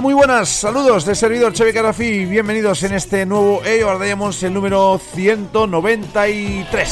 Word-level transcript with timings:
Muy 0.00 0.14
buenas, 0.14 0.48
saludos 0.48 1.04
de 1.04 1.14
servidor 1.14 1.52
Chevy 1.52 1.72
Carafi. 1.72 2.24
Bienvenidos 2.26 2.82
en 2.82 2.94
este 2.94 3.24
nuevo 3.26 3.62
EO 3.64 3.98
Diamonds, 3.98 4.42
el 4.42 4.52
número 4.52 4.98
193. 4.98 6.90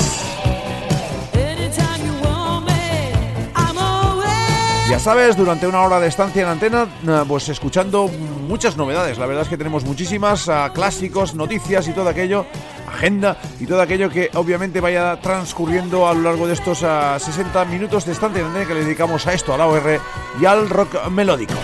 Ya 4.91 4.99
sabes, 4.99 5.37
durante 5.37 5.67
una 5.67 5.81
hora 5.83 6.01
de 6.01 6.09
estancia 6.09 6.43
en 6.43 6.49
antena, 6.49 6.87
eh, 7.07 7.25
pues 7.27 7.49
escuchando 7.49 8.09
muchas 8.49 8.77
novedades. 8.77 9.19
La 9.19 9.27
verdad 9.27 9.45
es 9.45 9.49
que 9.49 9.57
tenemos 9.57 9.85
muchísimas 9.85 10.49
ah, 10.49 10.71
clásicos, 10.75 11.35
noticias 11.35 11.89
y 11.89 11.93
todo 11.93 12.09
aquello, 12.09 12.47
agenda 12.93 13.37
y 13.61 13.67
todo 13.67 13.81
aquello 13.81 14.09
que 14.09 14.31
obviamente 14.35 14.81
vaya 14.81 15.19
transcurriendo 15.21 16.07
a 16.07 16.15
lo 16.15 16.23
largo 16.23 16.47
de 16.47 16.55
estos 16.55 16.79
60 16.79 17.61
ah, 17.61 17.65
minutos 17.65 18.05
de 18.07 18.13
estancia 18.13 18.41
en 18.41 18.47
antena 18.47 18.67
que 18.67 18.75
le 18.75 18.85
dedicamos 18.85 19.27
a 19.27 19.33
esto, 19.33 19.55
a 19.55 19.59
la 19.59 19.67
OR 19.67 20.01
y 20.41 20.45
al 20.45 20.69
rock 20.69 21.09
melódico. 21.09 21.55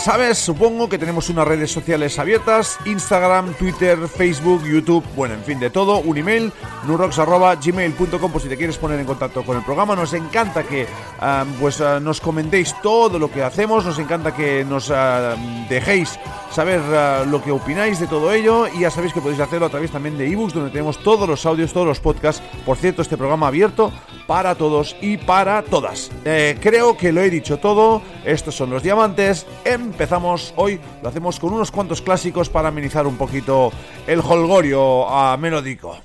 Sabes, 0.00 0.38
supongo 0.38 0.88
que 0.88 0.98
tenemos 0.98 1.30
unas 1.30 1.46
redes 1.46 1.70
sociales 1.70 2.18
abiertas, 2.18 2.78
Instagram, 2.84 3.54
Twitter, 3.54 3.96
Facebook, 4.08 4.64
YouTube, 4.64 5.04
bueno, 5.14 5.34
en 5.34 5.44
fin, 5.44 5.60
de 5.60 5.70
todo, 5.70 5.98
un 5.98 6.18
email, 6.18 6.52
nurox.gmail.com 6.84 8.32
por 8.32 8.42
si 8.42 8.48
te 8.48 8.56
quieres 8.56 8.76
poner 8.76 8.98
en 8.98 9.06
contacto 9.06 9.44
con 9.44 9.56
el 9.56 9.62
programa. 9.62 9.94
Nos 9.94 10.12
encanta 10.14 10.64
que 10.64 10.88
ah, 11.20 11.44
pues 11.60 11.80
ah, 11.80 12.00
nos 12.00 12.20
comentéis 12.20 12.74
todo 12.82 13.20
lo 13.20 13.30
que 13.30 13.44
hacemos, 13.44 13.84
nos 13.84 14.00
encanta 14.00 14.34
que 14.34 14.64
nos 14.64 14.90
ah, 14.90 15.36
dejéis 15.68 16.18
saber 16.50 16.80
lo 17.28 17.40
que 17.40 17.52
opináis 17.52 18.00
de 18.00 18.08
todo 18.08 18.32
ello 18.32 18.66
y 18.66 18.80
ya 18.80 18.90
sabéis 18.90 19.12
que 19.12 19.20
podéis 19.20 19.40
hacerlo 19.40 19.66
a 19.66 19.70
través 19.70 19.92
también 19.92 20.18
de 20.18 20.26
ebooks 20.26 20.54
donde 20.54 20.70
tenemos 20.70 21.00
todos 21.04 21.28
los 21.28 21.46
audios, 21.46 21.72
todos 21.72 21.86
los 21.86 22.00
podcasts. 22.00 22.42
Por 22.66 22.78
cierto, 22.78 23.02
este 23.02 23.16
programa 23.16 23.46
abierto 23.46 23.92
para 24.28 24.54
todos 24.54 24.94
y 25.00 25.16
para 25.16 25.62
todas. 25.62 26.12
Eh, 26.26 26.58
creo 26.60 26.96
que 26.98 27.12
lo 27.12 27.22
he 27.22 27.30
dicho 27.30 27.58
todo, 27.58 28.02
estos 28.24 28.54
son 28.54 28.68
los 28.68 28.82
diamantes 28.82 29.46
empezamos 29.64 30.52
hoy, 30.56 30.78
lo 31.02 31.08
hacemos 31.08 31.40
con 31.40 31.54
unos 31.54 31.70
cuantos 31.70 32.02
clásicos 32.02 32.50
para 32.50 32.68
amenizar 32.68 33.06
un 33.06 33.16
poquito 33.16 33.72
el 34.06 34.20
holgorio 34.20 35.08
a 35.08 35.36
melódico. 35.38 35.96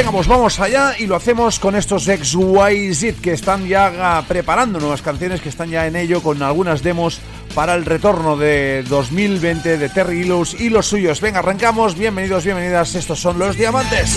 Venga, 0.00 0.12
pues 0.12 0.28
vamos 0.28 0.58
allá 0.60 0.94
y 0.98 1.06
lo 1.06 1.14
hacemos 1.14 1.58
con 1.58 1.76
estos 1.76 2.04
XYZ 2.04 3.20
que 3.20 3.34
están 3.34 3.68
ya 3.68 4.24
preparando 4.26 4.80
nuevas 4.80 5.02
canciones, 5.02 5.42
que 5.42 5.50
están 5.50 5.68
ya 5.68 5.86
en 5.86 5.94
ello 5.94 6.22
con 6.22 6.42
algunas 6.42 6.82
demos 6.82 7.20
para 7.54 7.74
el 7.74 7.84
retorno 7.84 8.38
de 8.38 8.82
2020 8.88 9.76
de 9.76 9.88
Terry 9.90 10.20
Ilus 10.20 10.58
y 10.58 10.70
los 10.70 10.86
suyos. 10.86 11.20
Venga, 11.20 11.40
arrancamos. 11.40 11.98
Bienvenidos, 11.98 12.44
bienvenidas. 12.44 12.94
Estos 12.94 13.20
son 13.20 13.38
los 13.38 13.58
diamantes. 13.58 14.16